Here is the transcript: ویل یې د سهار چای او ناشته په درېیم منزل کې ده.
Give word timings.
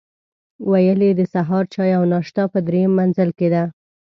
ویل 0.69 0.99
یې 1.07 1.11
د 1.15 1.21
سهار 1.33 1.63
چای 1.73 1.91
او 1.97 2.03
ناشته 2.13 2.41
په 2.53 2.59
درېیم 2.67 2.91
منزل 2.99 3.29
کې 3.37 3.47
ده. 3.53 3.63